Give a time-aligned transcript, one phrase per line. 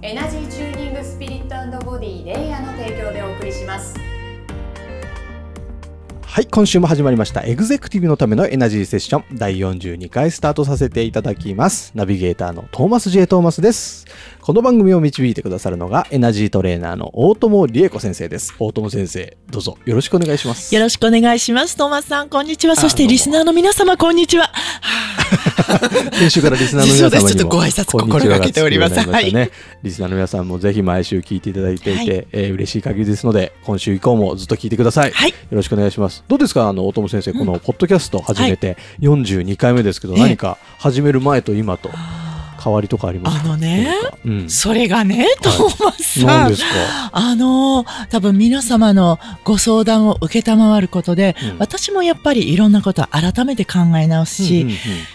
[0.00, 3.96] エナジーチューニングスピリットボディレイヤーの提供でお送りします。
[6.38, 7.42] はい、今週も始まりました。
[7.42, 11.90] エグゼクティブのためのエナジーセッション第42回スタートさせていただきます。
[11.96, 13.26] ナビゲーターのトーマス J.
[13.26, 14.06] トーマスです。
[14.40, 18.54] この番組を導いてくださるのがエナジートレーナーの大友理恵子先生です。
[18.56, 20.72] 大友先生、どうぞよろしくお願いします。
[20.72, 21.76] よろしくお願いします。
[21.76, 22.76] トーマスさん、こんにちは。
[22.76, 24.52] そして、リスナーの皆様、こんにちは。
[26.12, 35.10] 先週からリスナーの皆様にもちょっとご挨拶心がけておりますがつくようになりましたねリスナーの皆さんもぜひ毎週聞いていただいていて、はいえー嬉しい限りですので、今週以降もずっと聞いてください。
[35.10, 35.30] はい。
[35.30, 36.24] よろしくお願いします。
[36.28, 40.20] どうですかあの、大友先生、このポッドキャスト始めて42回目ですけど、ええ。
[40.20, 41.90] 何か始める前と今と
[42.62, 43.44] 変わりとかありますか？
[43.44, 43.94] あのね
[44.26, 44.50] うん。
[44.50, 46.56] それがね、トーマスさん何で。
[46.56, 46.68] すか？
[47.12, 51.58] あのー多分皆様のご相談を受けたまわることで、うん。
[51.60, 54.66] 私もやっぱりいろんなことを改めて考え直すし、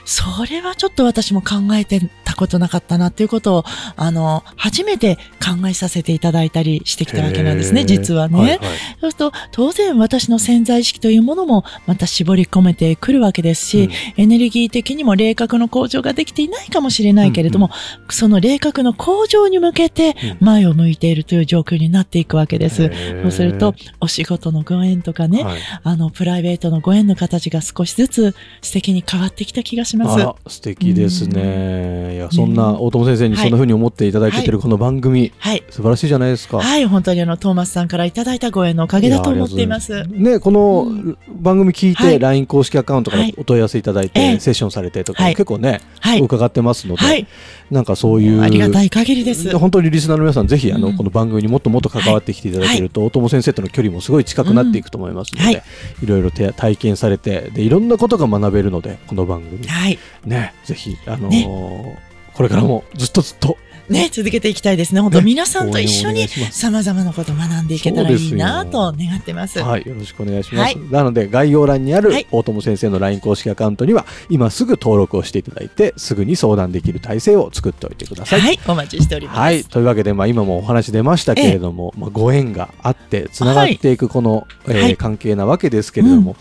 [0.06, 3.64] それはちょっと私も考えてたことなかったなっていうことを、
[3.96, 8.40] あの初めて考えさせていただいたりしてきたわけなんですね、実はね。
[8.40, 8.60] はいはい
[9.00, 17.70] そうすると、当然私の潜在意識というものもまた絞り込めてくるわけですし、うんエネルギー的にも霊覚の向上ができていないかもしれないけれども、
[18.10, 22.92] その霊覚の向上に向けてうん前を向いているという状況になっていくわけです。
[23.24, 30.26] そうすると、お仕事のご縁とかね、はいあの、プライベートのご縁の形が少しずつ素敵に変わってきた気がします。
[30.48, 32.23] 素敵ですね。
[32.24, 35.64] いや、そんなね大友先生にそんな風に思っていただけてるこの番組、はい。
[35.70, 36.60] 素晴らしいじゃないですか。
[36.60, 40.04] はい、本当にあの、トーマスさんからいただいたご縁のおかげだと思っています。
[40.08, 46.22] ね、このう番組聞いて、はい LINE 公式アカウントからはいお問い合わせいただいえて、えセッションされてとか、はい結構ね、はい。
[46.22, 47.28] 伺ってますので、はい。
[47.72, 48.42] なんかそういう。
[48.42, 49.58] ありがたい限りです。
[49.58, 55.64] 本当にリスナーの皆さん、ぜひあの、うんこの番組にもっともっと関わってきていただけると、大友先生との距離もすごい近くなっていくと思いますので、
[56.02, 59.98] いい、ろいろて体験されてで、いろんなことが学べるので、この番組、はい。
[60.26, 63.58] ね、ぜひ、あのーこれからもずっとずっと
[63.90, 65.02] ね、続けていきたいですね。
[65.02, 69.60] 本当、ね皆さんと一緒に応援お願いします様々なことを学んでいけたらいいなと願ってます。
[69.60, 70.78] はい、よろしくお願いします。
[70.78, 78.42] はいなので、概要欄にあるはい大友先生の LINE 公式アカウントには、今すぐ登録をしていただいて、すぐに相談できる体制を作っておいてください。
[78.42, 79.40] はい、お待ちしております。
[79.40, 86.36] はい、というわけで、まあ、今もお話出ましたけれども、まあ、ご縁があってつながっていくこの、えーはい関係なわけですけれども、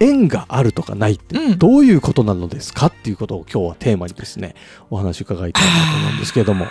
[0.00, 1.58] 縁があるとかないってうん。
[1.58, 4.54] どういうことなのですかっていうことを今日はテーマにですね
[4.88, 6.66] お話伺いたいなと思うんですけれども。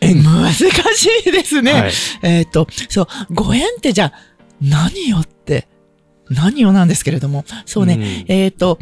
[0.00, 0.66] 縁難し
[1.26, 1.72] いですね。
[1.72, 1.92] はい。
[2.22, 4.12] えっ、と、そう、ご縁ってじゃあ、
[4.60, 5.68] 何よって、
[6.30, 7.98] 何よなんですけれども、そうね、う
[8.30, 8.32] ん。
[8.32, 8.78] えっ、と、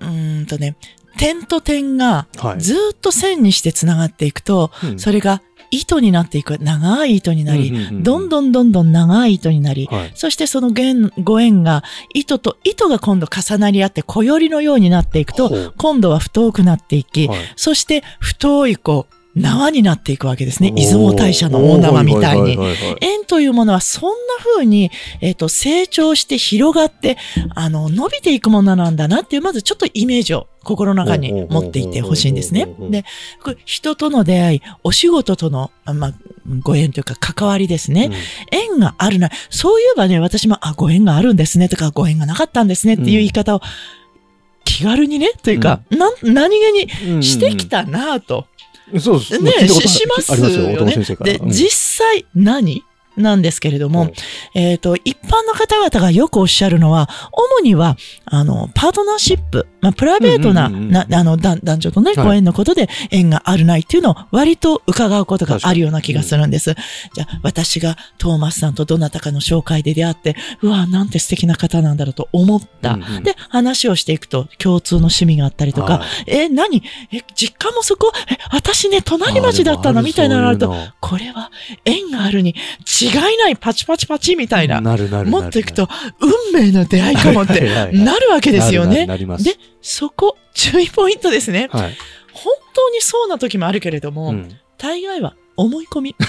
[0.00, 0.76] うーんとね、
[1.18, 2.60] 点と点がはい。
[2.60, 4.98] ずーっと線にして繋がっていくと、うん。
[4.98, 7.72] それが糸になっていく、長い糸になり、
[8.02, 10.12] どんどんどんどん長い糸になり、はい。
[10.14, 17.38] そしてその縁ご縁が糸と糸が今度重なり合って小よりのようになっていくと今度は太くなっていき、はい。
[17.56, 20.72] そして太いこう縄になっていくわけですね。
[20.72, 22.58] 出雲大社の大縄みたいに。
[23.00, 27.16] 縁というものはそんな風に、えっ、と、成長して広がって、
[27.54, 32.68] あの、伸びていくものなんだなっていう、まずちょっとイメージを心の中に持っていてほしいんですね。
[32.90, 33.04] で、
[33.64, 36.14] 人との出会い、お仕事との、あまあ、
[36.62, 38.10] ご縁というか関わりですね。
[38.50, 39.30] 縁があるな。
[39.48, 43.60] そういえばね、私も、あ、ご縁があるんですねとか、ご縁がなかったんですねっていう言い方を、
[44.64, 48.46] 気軽にね、というか、なん何気にうんうんうんしてきたなぁと。
[48.98, 49.38] そうです。
[49.38, 51.50] ね、ししますありますよねで、うん。
[51.50, 51.70] 実
[52.06, 52.82] 際何
[53.20, 54.12] なんですけれども、うん。
[54.54, 62.26] えっ、と、一般の方々がよくおっしゃるのは、主には、あの、パートナーシップ、まあ、プライベートな、うんうんうんうんなあの、男男女とね、はい。
[62.26, 66.74] ご縁のことで縁があるないっていうのを割と伺うことがあるような気がするんです。
[67.14, 72.94] じゃあ、私がトーマスさんとどなたかの紹介で出会って、うわ、なんて素敵な方なんだろうと思った。
[72.94, 73.22] うんうん。
[73.22, 76.30] で、話をしていくと共通の趣味があったりとか、はい。
[76.30, 76.82] え、何？
[77.12, 78.12] え、実家もそこ？
[78.30, 80.02] え、私ね、隣町だったの？
[80.02, 81.50] みたいなのがあると、これは
[81.84, 82.54] 縁があるに
[83.04, 84.80] 違いないパチパチパチみたいな。
[84.80, 85.88] なるなるっていくと、
[86.52, 89.06] 運命の出会いかもっはいてなるわけですよね。
[89.06, 91.68] なりますで、そこ、注意ポイントですね。
[91.72, 91.96] はい
[92.32, 96.16] 本当にそうな時もあるけれども、うん大概は思い込み。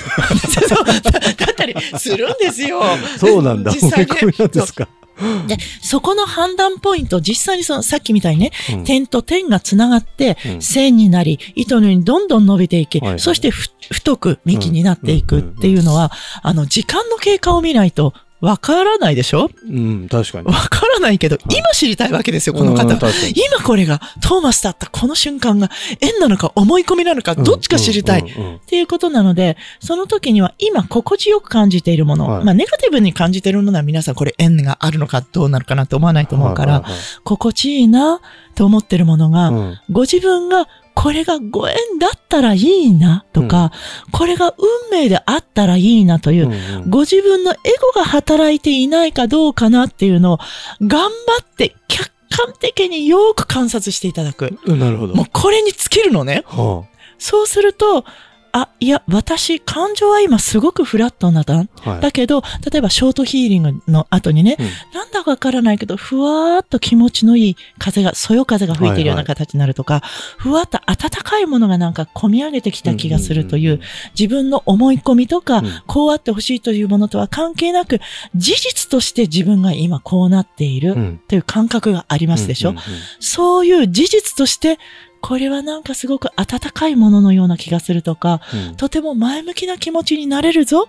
[0.75, 2.81] だだったりするんですよ。
[3.17, 3.71] そうなんだ。
[3.71, 4.89] 実際ね思い込みなんですか？
[5.47, 8.83] で、そこの判断ポイント、実際にその、さっきみたいにね、うん。
[8.83, 10.61] 点と点がつながって、うん。
[10.61, 13.19] 線になり、糸のようにどんどん伸びていき、はいはい。
[13.19, 16.11] そしてふ太く幹になっていくっていうのは、
[16.43, 19.51] あの、時間の経過を見ないと、わからないでしょ？
[19.69, 20.47] うん、確かに。
[20.47, 21.57] わからないけど、はい。
[21.57, 22.95] 今知りたいわけですよ、この方。
[22.95, 28.21] 今これがトーマスだったこの瞬間が縁なのか思い込みなのか、どっちか知りたい。
[28.21, 28.25] っ
[28.65, 32.43] ていうことなので、その時には今心地よく感じているもの、はい。
[32.43, 36.83] まあネガティブに感じているものは皆さんこれ縁があるのかどうなのかなって思わないと思うから、
[37.23, 38.21] 心地いいな
[38.55, 39.79] と思ってるものが、はいうん。
[39.91, 40.67] ご自分が
[41.01, 43.71] これがご縁だったらいいなとか、
[44.11, 50.39] これが運命であったらいいなという、うんうんご自分のエゴが働いていないかどうかなっていうのを
[50.81, 51.09] 頑張
[51.41, 54.57] って客観的によく観察していただく。
[54.65, 55.15] うんなるほど。
[55.15, 56.43] もうこれに尽きるのね。
[56.47, 56.85] は
[57.17, 58.05] そうすると、
[58.53, 61.69] あ、いや、私、感情は今すごくフラットな段。
[61.85, 62.01] あはい。
[62.01, 64.65] だけど、例えばショートヒーリングの後にね、うん。
[64.93, 70.01] なんだかわからないけど、ふわーっと気持ちのいい風が、そよ風が吹いているような形になるとか、
[70.37, 73.79] ふわっと暖かいものがなんか込み上げてきた気がするという、
[74.19, 75.81] 自分の思い込みとか、うん。
[75.87, 77.99] こうあってほしいというものとは関係なく、
[78.35, 81.21] 事実として自分が今こうなっているうん。
[81.27, 82.83] という感覚がありますでしょ、うんうんうん。
[83.19, 84.77] そういう事実として、
[85.21, 90.87] これはなんかすごく温かいもののような気がするとか、うんとても前向きな気持ちになれるぞ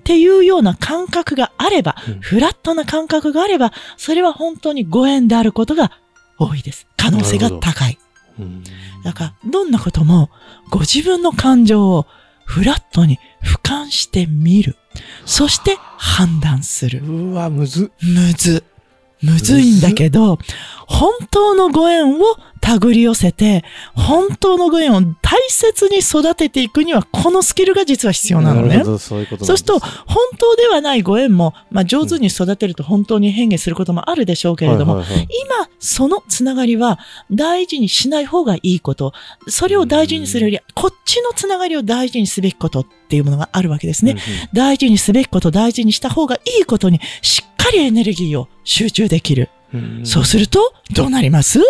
[0.00, 5.92] っていうような感覚があれば、うんフラットな感覚があれば、それは本当にご縁であることが
[6.38, 6.86] 多いです。
[6.96, 7.98] 可能性が高い。
[8.38, 8.62] うん
[9.04, 10.30] だから、どんなことも
[10.70, 12.06] ご自分の感情を
[12.44, 14.76] フラットに俯瞰してみる。
[15.24, 17.00] そして判断する。
[17.00, 17.90] うわ、むずっ。
[18.02, 18.64] むず。
[19.22, 20.38] むずいんだけど、
[20.86, 23.64] 本当のご縁を手繰り寄せて、
[23.94, 28.74] 本当のご縁を大切に育てていくには、このスキルが実は必要なのね。
[28.74, 28.84] るほ。
[28.92, 35.28] ど、そういうことそうすると、と、本当ではないご縁も、まあ、上手に育てると本当に変化することもあるでしょうけれども、はいはいはい。
[35.46, 36.98] 今、そのつながりは
[37.30, 39.12] 大事にしない方がいいこと、
[39.48, 44.16] それを大事にするより、こっちのつながりを大事にすべきことっていうものがあるわけですね。
[44.52, 49.50] 大事にすべきこと、大事にした方がいいことに、しっかりエネルギーを集中できる。
[49.74, 51.60] うそうすると、どうなります？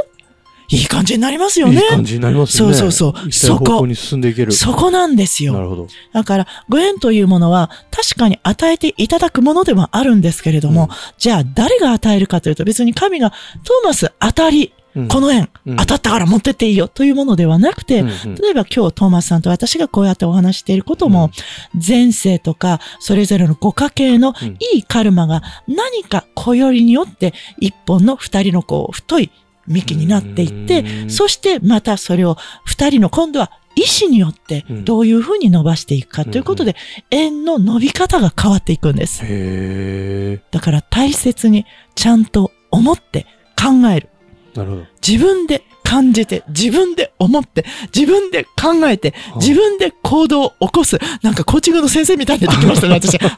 [0.72, 1.74] いい感じになりますよね。
[1.74, 2.72] いい感じになりますね。
[2.74, 4.52] そうそうそうそこ方向に進んでいける。
[4.52, 5.52] そこなんですよ。
[5.54, 5.88] なるほど。
[6.12, 10.88] だから、ご縁というものは、確かに与えていただくものではあるんですけれども、うん
[11.18, 15.08] じゃあ誰が与えるかというと、別に神が、トーマス当たり、うん。
[15.08, 15.76] この縁、うん。
[15.76, 18.34] 当たったから持ってっていいよというものではなくて、うんうん。
[18.34, 21.30] 例えば今日トーマスさんと私がこうやってお話していることも、
[21.74, 24.56] 前世とか、それぞれのご家系のうん。
[24.74, 29.30] いいカルマが何か小よりによって、一本の二人のこう、太い
[29.66, 31.10] 幹になっていってう、ん。
[31.10, 34.84] そしてまたそれを二人の今度は意志によってうん。
[34.84, 36.76] どういうふうに伸ばしていくかということで、
[37.10, 39.22] 縁の伸び方が変わっていくんです。
[39.24, 41.64] へだから大切に
[41.94, 43.26] ちゃんと思って
[43.56, 44.09] 考える。
[44.54, 44.86] ーなるほど。
[45.06, 47.64] 自分で感じて、自分で思って、
[47.94, 50.98] 自分で考えて、自分で行動を起こす。
[51.22, 53.18] なんかコーチングの先生みたいになってきましたね、 私。
[53.18, 53.28] は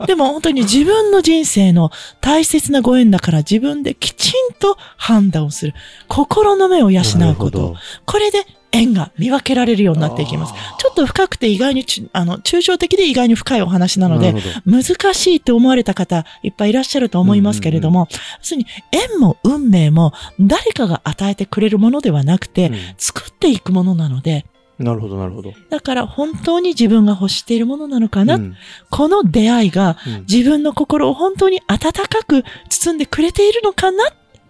[0.00, 0.06] い。
[0.06, 1.90] でも本当に自分の人生の
[2.20, 5.74] 大切なご縁だから自分できちんと判断をする。
[6.08, 7.02] 心の目を養
[7.32, 7.74] うこと。
[8.04, 10.52] これで縁が見分けられるようになっていきます。
[10.78, 14.34] ちょっと深くて意外にち、あの、抽象的で意外に深いお話なので
[14.66, 25.52] 難しいって思われた方いっぱいいらっしゃると思いますけれども、要するに縁も運命も誰かが与えてくれるものではなくて、作っていくものなので、うんなるほど、なるほど。
[25.70, 28.56] だから本当に自分が欲しているものなのかな、うん。
[28.90, 30.20] この出会いがうん。
[30.28, 34.02] 自分の心を本当に温かく包んでくれているのかな？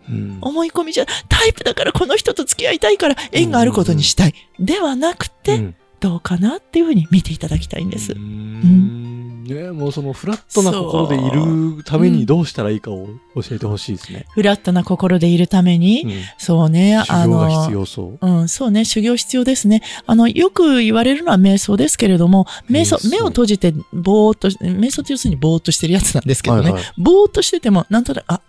[0.09, 0.39] うん。
[0.41, 4.35] 思い込みじゃ、タイプだからこの人と付き合いたいから縁があることにしたい。
[4.59, 5.75] ではなくて、うん。
[6.01, 8.13] どうかなっていうふうに見ていただきたいんです。
[8.13, 8.17] う。
[8.17, 9.45] ん。
[9.45, 14.27] ねもうそのフラットな心でいるためにどうしたらいいかを教えてほしいですね。
[14.33, 16.13] フラットな心でいるために、うん。
[16.39, 18.27] そうね、修行が必要そう。
[18.27, 19.83] うん、そうね、修行必要ですね。
[20.07, 26.83] あの、よく言われるのは瞑想ですけれども、瞑想目を閉じてぼーっとし、瞑想って要するにぼーっとしてるやつなんですけどね、はいはい。
[26.99, 28.41] ぼーっとしてても、なんとなく、あ、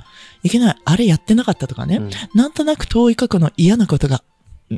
[0.45, 2.09] いけない、あれやってなかったとかね、うん。
[2.35, 4.23] なんとなく遠い過去の嫌なことが、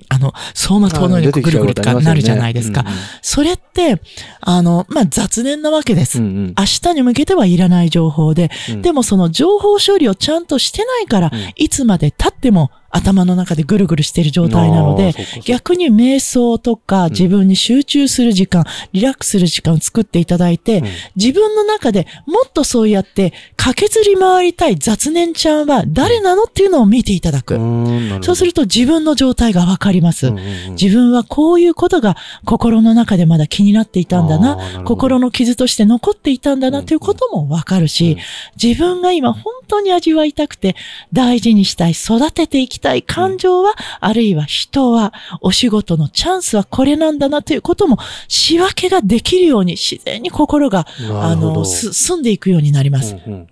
[0.08, 2.86] あの、走馬灯のようにぐるぐるとかなるじゃないですか。
[3.22, 4.02] それって、
[4.40, 6.20] あの、まあ、雑念なわけです。
[6.20, 6.56] うんうん。
[6.58, 8.82] 明日に向けてはいらない情報で、うん。
[8.82, 11.52] でもその情報処理をちゃんとしてないから、うん。
[11.58, 15.14] いつまで経っても頭の中でぐるぐるしている状態なので、
[15.46, 20.86] 逆に瞑想とか自分に集中する時間、リラックスする時間を作っていただいて、うん。
[21.16, 27.56] 自分の中でもっとそうやって駆けずり回りたい雑念ちゃんは誰なのっていうのを見ていただく。
[27.56, 30.28] うそうすると自分の状態がわかります。
[30.28, 32.16] うんうんうん自分はこういうことが
[32.46, 34.56] 心の中でまだ気になっていたんだな。
[34.56, 38.20] な心の傷として残っていたんだなということもわかるし、うん。
[38.62, 40.76] 自分が今本当に味わいたくて
[41.12, 50.88] 大事にしたい、育てていきたい感情は、あるいは人は、お仕事のチャンスはこれなんだなということも仕分けができるように自然に心が、
[51.22, 53.16] あの、す、澄んでいくようになります。
[53.26, 53.48] うんうん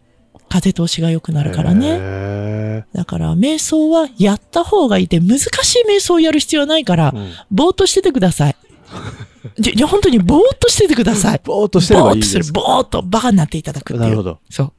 [0.47, 1.97] 風通しが良くなるからね。
[1.99, 5.45] へだから、瞑想はやった方がいいで、難し
[5.79, 8.55] い瞑想をやる必要はないからー、うんぼーっとしててください。
[9.59, 11.41] じゃ、本当にぼーっとしててください。
[11.43, 12.39] ぼーっとしてればいいぼーっとする。
[12.39, 12.53] です。
[12.53, 13.99] ぼーっとバカになっていただくっていう。
[14.01, 14.39] なるほど。
[14.49, 14.73] そう。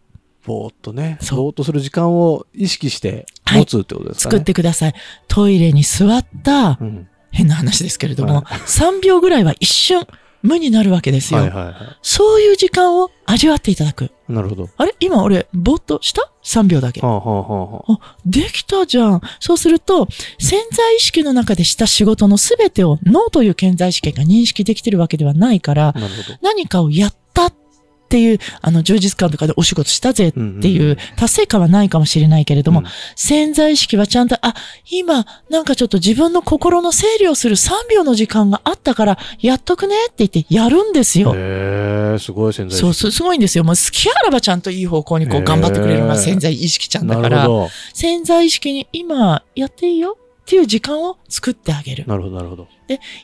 [0.46, 4.32] ぼーっとね、ぼーっとする時間を意識してはい持つってことですかね。
[4.36, 4.94] 作ってください。
[5.28, 7.08] トイレに座った、うん。
[7.32, 10.06] 変な話ですけれども、はい3秒ぐらいは一瞬
[10.42, 11.40] 無になるわけですよ。
[11.40, 14.04] はいはいはそういう時間を味わっていただく。
[14.04, 14.32] い。
[14.32, 14.68] なるほど。
[14.76, 14.94] あれ？
[15.00, 17.00] 今俺、ぼーっとした ?3 秒だけ。
[17.00, 19.20] はあはあできたじゃん。
[19.40, 20.06] そうすると、
[20.38, 25.94] 潜在意識の中でした仕事のすべてを脳という潜在意識が認識できてるわけではないから。
[26.42, 27.16] 何かをやった
[28.06, 32.86] っていう、あの、充実感とかでお仕事したぜっていう達成感はないかもしれないけれども、うん
[33.16, 34.54] 潜在意識はちゃんと、あ、
[34.90, 41.32] 今、なんかちょっと自分の心の整理をする3秒の時間があったから、やっとくねって言ってやるんですよ。
[41.34, 43.64] へえ、すごい潜在意識そう、すすごいんですよ。
[43.64, 47.48] もう好きあらばちゃんといい方向にこう頑張ってくれるのが潜在意識ちゃんだから、
[47.92, 52.10] 潜在意識に今やっていいよっていう時間を作ってあげるど。。
[52.10, 52.68] なるほど、なるほど。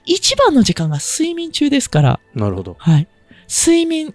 [0.04, 2.76] 一番の時間が睡眠中ですから、なるほど。
[2.78, 3.06] はい。
[3.48, 4.12] 睡眠、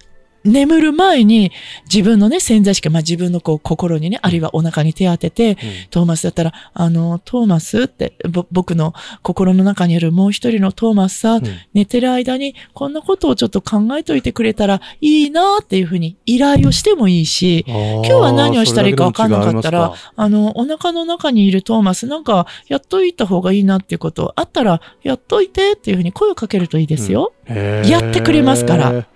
[0.48, 1.51] 眠る前に
[1.92, 5.58] 自分のね、潜在意識、まあ自分のこう心にね、あるいはお腹に手当てて、
[5.89, 11.44] トーマスだったら、あの、トーマスって、ぼ僕の心の中にあるもう一人のトーマスさ、うん。
[11.74, 27.34] 寝てる間にこんなことをちょっと考えといてくれたらいいなっていうふうに依頼をしてもいいし、今今日は何をしたらいいか分かんなかったら、ああの、お腹の中にいるトーマス、なんか、やっといた方がいいなっていうことあったら、やっといてっていうふうに声をかけるといいですよ。
[27.48, 27.89] ーへー。
[27.89, 29.08] やってくれますから。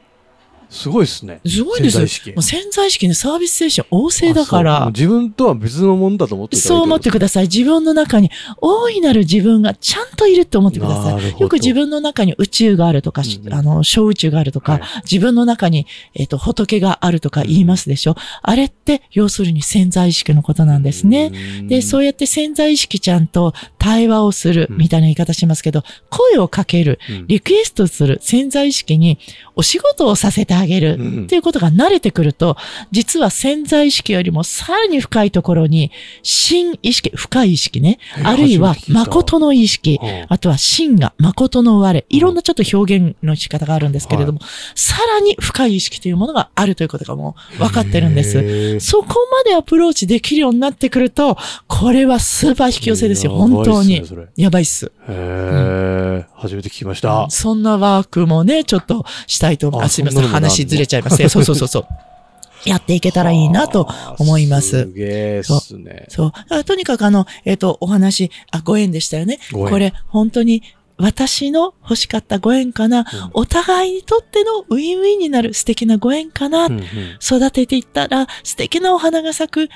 [0.71, 1.41] すごいですね。
[1.45, 2.07] すごいですよ。
[2.07, 7.43] 潜在意識もう潜在意識のサービス精神旺盛だから、自分とは別のものだと思ってそう思ってください。
[7.43, 11.39] 自分の中に大いなる自分がちゃんといるって思ってください。
[11.39, 18.15] よく自分の中に宇宙があるとか、うんうんあの、小宇宙があるとか、はい自分の中に、えっ、と、仏があるとか言いますでしょ？
[18.41, 21.31] あれって、要するに潜在意識のことなんですね。
[21.67, 29.19] で、そうやって潜在意識ちゃんと対話をするうんみたいな言い方しますけど、声をかける、うんリクエストする潜在意識に
[29.55, 30.97] お仕事をさせてあげる。
[30.99, 31.23] うん。
[31.23, 32.57] っていうことが慣れてくると、
[32.91, 35.91] 実は潜在意識よりもさらに深いところに、
[36.23, 40.25] 真意識、深い意識ね、へあるいは誠の意識、うん。
[40.29, 44.39] あとは真が誠の我、いろんなちょっと表現の仕方があるんですけれども、
[44.75, 48.79] さらに深い意識というものがあるということがもう分かってるんです。
[48.79, 51.37] そこまでアプローチできるようになってくると、
[51.67, 54.03] これはスーパー引き寄せですよ、本当に。
[54.35, 54.91] やばいっす。
[55.07, 57.29] へえ、初めて聞きました。
[57.29, 59.95] そんなワークもね、ちょっとしたいと思います。
[59.95, 60.21] すみません。
[60.21, 61.29] そんなのもなんの話ずれちゃいますね。
[61.29, 61.87] そうそうそうそう。
[62.65, 63.87] やっていけたらいいなと
[64.19, 64.93] 思いますす。
[64.93, 66.05] げえっすね。
[66.09, 66.31] そう。
[66.49, 69.39] あとにかくあの、えっ、と、お話、あ、ご縁でしたよね。
[69.51, 70.61] ご縁これ、本当に、
[71.01, 76.83] 私の欲しかったご縁かな、うんお互いにとってのウィンウィンになる素敵なご縁かな、うんうん
[77.19, 79.69] 育てていったら素敵なお花が咲く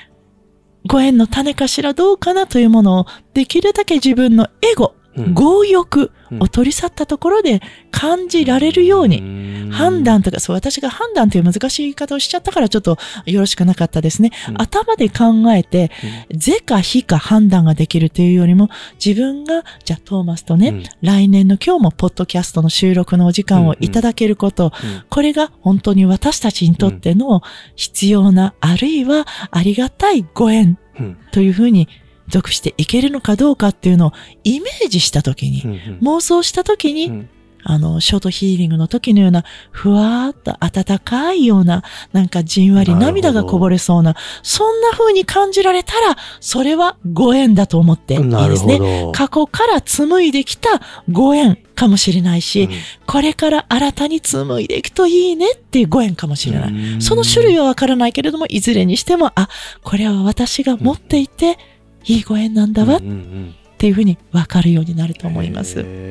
[0.86, 9.72] ご縁の種かしらどうかなというものをできるだけ自分のエゴ、うん強欲を取り去ったところで感じられるように、ん。
[9.72, 14.32] 判断とか、そう、私が判断という難しい言い方をしちゃったからちょっとよろしくなかったですね。
[14.50, 14.62] うん。
[14.62, 15.92] 頭で考えて、
[16.32, 18.70] 是か非か判断ができるというよりも、
[19.04, 20.84] 自分が、じゃあトーマスとね、うん。
[21.02, 25.04] 来年の今日もポッドキャストの収録のお時間をいただけること、うん。
[25.10, 27.42] これが本当に私たちにとっての
[27.76, 31.18] 必要な、あるいはありがたいご縁うん。
[31.32, 31.88] というふうに
[32.27, 34.13] 属していけるのかどうかっていうのを
[34.44, 37.29] イメージしたときに、うん妄想したときに、うん。
[37.67, 41.82] あの、ショートヒーリングの時のような、ふわーっと温かいような、
[42.13, 49.10] なんかじんわり涙がこぼれそうな、そんな風に感じられたら、それはご縁だと思っていいですね。
[49.13, 50.79] 過去から紡いできた
[51.12, 52.70] ご縁かもしれないし、
[53.08, 56.70] これから新たに紡いでいくといいねっていうご縁かもしれない。
[56.72, 57.01] うん。
[57.01, 59.50] その種類はわからないけれども、いずれにしても、あ、
[59.82, 61.58] これは私が持っていて、
[62.08, 63.02] いいご縁なんだわっ
[63.78, 65.80] ていうふうに分かるようになると思います。
[65.80, 66.05] へー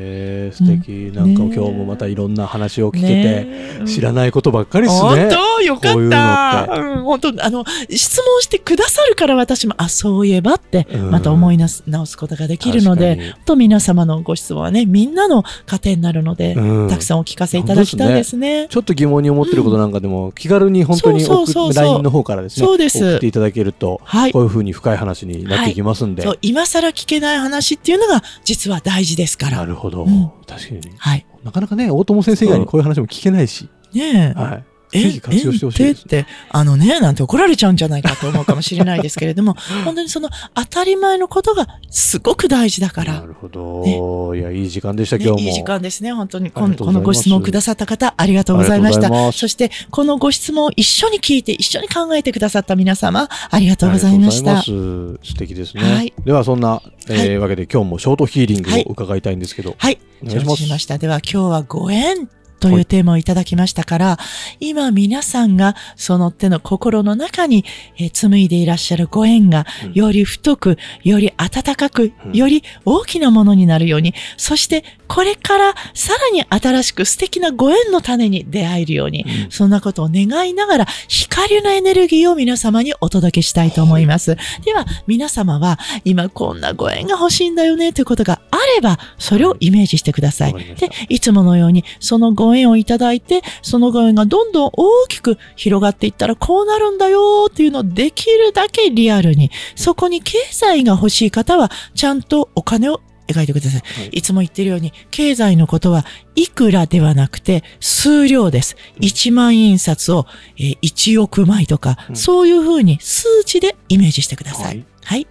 [0.55, 5.29] 素敵、なんかね今日もまたいろんな話を聞けて、知らないことばっかりです本ね。
[5.31, 5.45] 当？
[5.63, 6.69] よかった。
[6.71, 13.33] うん、本当あの、質問してくださるから私も、あ、そういえばってうん、また思いなす直すことができるので、確かに。
[13.33, 16.89] 本当皆様のご質問はね、みんなの糧になるので、うん。
[16.89, 18.67] たくさんお聞かせいただきたいですね。
[18.69, 21.85] ちょっと疑問に思ってることなんかでも、気軽に本当にそう送そうそう。
[21.85, 22.99] LINE の方からですね、そうです。
[22.99, 24.33] 送っていただけると、はい。
[24.33, 26.23] こういうふうに深い話になっていきますんで。
[26.23, 29.59] そう、今更聞けない話っていうのが実は大事ですから。
[29.59, 30.81] なるほど、うん確かに。
[30.97, 31.27] はい。
[31.43, 34.41] なかなかね、大友先生以外にこういう話も聞けないし、ねえ。
[34.41, 34.65] はい。
[34.95, 36.03] えぜひ活用してほしいです。
[36.05, 45.49] えって、あのね、なんて怒られちゃうんじゃないかと思うかもしれないですけれども、 本当にその当たり前のことがすごく大事だからな、るほど、いや、いい時間でした、ね今日も。
[45.49, 46.13] いい時間ですね。
[46.13, 54.51] 本当にこのこのご質問をくださった方、ありがとうございましたそして、このご質問を一緒に聞いて、一緒に考えてくださった皆様、ありがとうございました。
[54.51, 55.83] ありがとうございます素敵ですね。
[55.83, 59.99] はいでは、そんな、えーはいわけで今日もショートヒーリングを伺いたいんですけど、はい。
[60.23, 60.99] お願いします承知しました。
[60.99, 62.29] では今日はご縁
[62.64, 64.18] というテーマをいただきましたから、
[64.59, 67.66] 今皆さんがその手の心の中に、
[67.99, 84.37] えー紡いでいらっしゃるご縁がうんより太く、より温かく、うんより大きなものになるように、そしてこれからさらに新しく素敵なご縁の種に出会えるように、うんそんなことを願いながら光のエネルギーを皆様にお届けしたいと思います。
[84.64, 90.54] では皆様は今こんなご縁が欲しいんだよねということがあればそれをイメージしてください。
[90.54, 103.81] で、いつものようにそのご縁をいただいてそのご縁がどんどん大きく広がっていったらこうなるんだよっていうのをできるだけリアルにそこに経済が欲しい方はちゃんとお金を描いてください。
[103.81, 106.05] はいいつも言ってるように、経済のことは
[106.37, 108.77] いくらではなくて、数量です。
[109.01, 110.27] 1万円札を、
[110.59, 114.79] えー1億枚とか、うんそういうふうに数値でイメージしてください。
[114.79, 115.27] ははいい。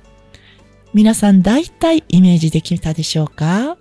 [0.96, 3.78] 皆さん大体イメージできたでしょうか？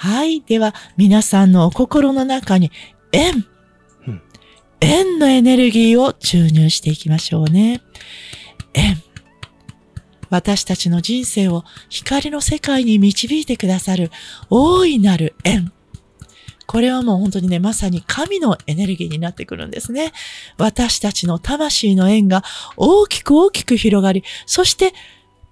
[0.00, 0.40] はい。
[0.40, 2.72] では、皆さんのお心の中に、
[3.12, 3.44] 円
[4.06, 4.22] うん。
[4.80, 7.82] 円のエネルギーを注入していきましょうね。
[8.72, 8.96] 円。
[10.30, 14.10] 私たちの人生を光の世界に導いてくださる
[14.48, 15.70] 大いなる縁。
[16.66, 20.14] これはもう本当にね、まさに神のエネルギーになってくるんですね。
[20.56, 22.42] 私たちの魂の縁が
[22.78, 24.94] 大きく大きく広がり、そして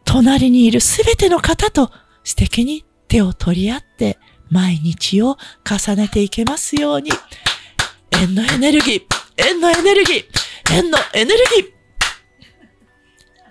[0.07, 1.91] 隣にいるすべての方と
[2.25, 4.19] 素敵に手を取り合って
[4.51, 5.37] 毎日を
[5.69, 7.11] 重ねていけますように。
[8.11, 9.03] 縁のエネルギー、
[9.37, 10.25] 縁のエネルギー、
[10.75, 11.73] 縁のエネルギー。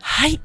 [0.01, 0.41] はい。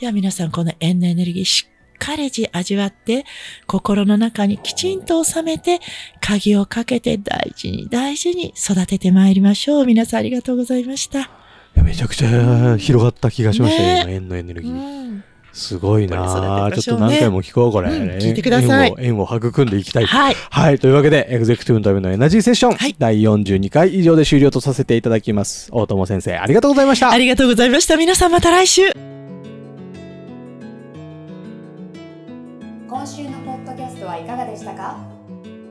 [0.00, 3.24] では皆さん、この縁のエネルギーしっかり味わって、
[3.66, 5.80] 心の中にきちんと収めて、
[6.20, 9.86] 鍵をかけて大事に大事に育ててまいりましょう。
[9.86, 11.30] 皆さんありがとうございました。
[11.76, 14.72] めちゃくちゃ広がった気がしましたよ、ね今円のエネルギー。
[14.72, 15.24] ん。
[15.52, 17.90] すごいなちょっと何回も聞こう、これ。
[17.90, 20.06] うん聞いてください縁を育んでいきたい。
[20.06, 20.34] はい。
[20.34, 20.78] はい。
[20.78, 25.68] というわけで、エグゼクティブのためのエナジーセッション、はい第42回以上で終了とさせていただきます。
[25.72, 27.10] 大友先生、ありがとうございました。
[27.10, 27.96] ありがとうございました。
[27.96, 28.82] 皆さんまた来週。
[32.88, 34.98] 今週のポッドキャストはいかがでしたか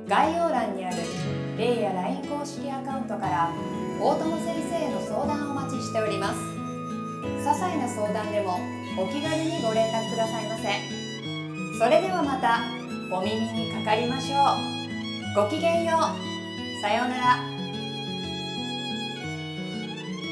[0.08, 0.98] 概要欄にある
[1.58, 3.50] レイや LINE 公式アカウントから
[4.02, 6.61] 大友先生への相談をお待ちしております
[7.22, 8.60] 些細な相談でも
[8.98, 10.70] お気軽にご連絡くださいませ。
[11.80, 12.62] それではまた
[13.16, 14.36] お耳にかかりましょ
[15.38, 15.44] う。
[15.44, 16.82] ごきげんよう。
[16.82, 17.40] さようなら。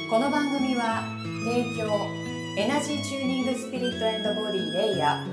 [0.10, 1.04] この番組は
[1.45, 2.08] 提供
[2.58, 3.91] エナジーチューニングスピリッ
[4.23, 5.23] トボディレイヤ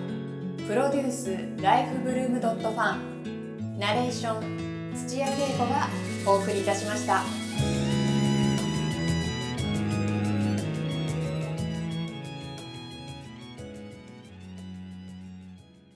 [0.59, 0.69] ー。
[0.69, 3.79] プロデュースライフブルームドットファン。
[3.79, 5.89] ナレーション土屋恵子が
[6.27, 7.36] お送りいたしました。